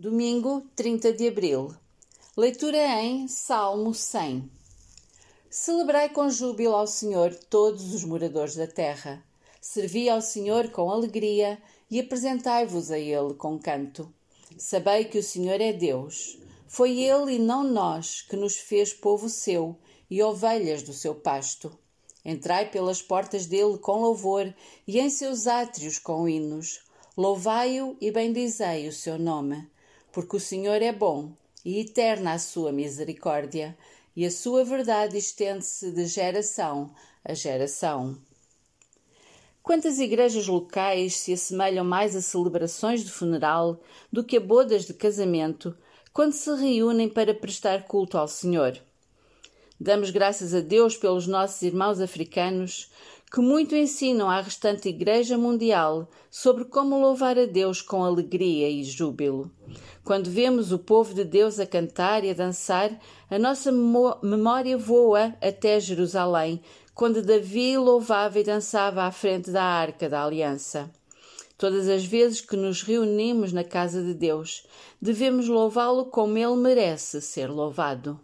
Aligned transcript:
Domingo, 0.00 0.64
30 0.76 1.12
de 1.12 1.26
abril. 1.26 1.74
Leitura 2.36 3.02
em 3.02 3.26
Salmo 3.26 3.92
100. 3.92 4.48
Celebrai 5.50 6.08
com 6.08 6.30
júbilo 6.30 6.76
ao 6.76 6.86
Senhor 6.86 7.34
todos 7.34 7.92
os 7.92 8.04
moradores 8.04 8.54
da 8.54 8.68
terra. 8.68 9.20
Servi 9.60 10.08
ao 10.08 10.22
Senhor 10.22 10.70
com 10.70 10.88
alegria 10.88 11.60
e 11.90 11.98
apresentai-vos 11.98 12.92
a 12.92 12.98
Ele 13.00 13.34
com 13.34 13.58
canto. 13.58 14.08
Sabei 14.56 15.04
que 15.04 15.18
o 15.18 15.22
Senhor 15.22 15.60
é 15.60 15.72
Deus. 15.72 16.38
Foi 16.68 17.00
Ele 17.00 17.34
e 17.34 17.38
não 17.40 17.64
nós 17.64 18.22
que 18.22 18.36
nos 18.36 18.56
fez 18.56 18.92
povo 18.92 19.28
seu 19.28 19.74
e 20.08 20.22
ovelhas 20.22 20.84
do 20.84 20.92
seu 20.92 21.12
pasto. 21.12 21.76
Entrai 22.24 22.70
pelas 22.70 23.02
portas 23.02 23.46
dele 23.46 23.76
com 23.78 24.00
louvor 24.02 24.54
e 24.86 25.00
em 25.00 25.10
seus 25.10 25.48
átrios 25.48 25.98
com 25.98 26.28
hinos. 26.28 26.84
Louvai-o 27.16 27.96
e 28.00 28.12
bendizei 28.12 28.86
o 28.86 28.92
seu 28.92 29.18
nome 29.18 29.68
porque 30.12 30.36
o 30.36 30.40
Senhor 30.40 30.82
é 30.82 30.92
bom 30.92 31.32
e 31.64 31.80
eterna 31.80 32.32
a 32.32 32.38
sua 32.38 32.72
misericórdia, 32.72 33.76
e 34.16 34.24
a 34.26 34.30
sua 34.30 34.64
verdade 34.64 35.16
estende-se 35.16 35.92
de 35.92 36.06
geração 36.06 36.92
a 37.24 37.34
geração. 37.34 38.16
Quantas 39.62 39.98
igrejas 39.98 40.46
locais 40.46 41.16
se 41.18 41.32
assemelham 41.32 41.84
mais 41.84 42.16
a 42.16 42.22
celebrações 42.22 43.04
de 43.04 43.12
funeral 43.12 43.80
do 44.10 44.24
que 44.24 44.38
a 44.38 44.40
bodas 44.40 44.86
de 44.86 44.94
casamento, 44.94 45.76
quando 46.12 46.32
se 46.32 46.50
reúnem 46.54 47.08
para 47.08 47.34
prestar 47.34 47.84
culto 47.84 48.16
ao 48.16 48.26
Senhor? 48.26 48.80
Damos 49.78 50.10
graças 50.10 50.54
a 50.54 50.60
Deus 50.60 50.96
pelos 50.96 51.26
nossos 51.26 51.60
irmãos 51.62 52.00
africanos 52.00 52.90
que 53.30 53.40
muito 53.40 53.76
ensinam 53.76 54.30
à 54.30 54.40
restante 54.40 54.88
Igreja 54.88 55.36
Mundial 55.36 56.08
sobre 56.30 56.64
como 56.64 56.98
louvar 56.98 57.38
a 57.38 57.44
Deus 57.44 57.82
com 57.82 58.02
alegria 58.02 58.70
e 58.70 58.82
júbilo. 58.82 59.50
Quando 60.02 60.30
vemos 60.30 60.72
o 60.72 60.78
povo 60.78 61.12
de 61.12 61.24
Deus 61.24 61.60
a 61.60 61.66
cantar 61.66 62.24
e 62.24 62.30
a 62.30 62.34
dançar, 62.34 62.90
a 63.30 63.38
nossa 63.38 63.70
memória 63.70 64.78
voa 64.78 65.34
até 65.42 65.78
Jerusalém, 65.78 66.62
quando 66.94 67.22
Davi 67.22 67.76
louvava 67.76 68.38
e 68.38 68.44
dançava 68.44 69.02
à 69.02 69.12
frente 69.12 69.50
da 69.50 69.62
arca 69.62 70.08
da 70.08 70.24
aliança. 70.24 70.90
Todas 71.58 71.88
as 71.88 72.04
vezes 72.04 72.40
que 72.40 72.56
nos 72.56 72.82
reunimos 72.82 73.52
na 73.52 73.64
casa 73.64 74.02
de 74.02 74.14
Deus, 74.14 74.64
devemos 75.02 75.48
louvá-lo 75.48 76.06
como 76.06 76.38
ele 76.38 76.56
merece 76.56 77.20
ser 77.20 77.50
louvado. 77.50 78.18